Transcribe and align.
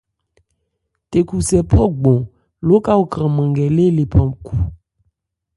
Thekhusɛ 1.09 1.57
phɔ̂ 1.69 1.85
gbɔn 1.99 2.19
lóka 2.67 2.91
o 3.01 3.03
kranman 3.11 3.47
nkɛ 3.51 3.65
lê 3.75 3.85
lephan 3.97 4.29
khu. 4.43 4.55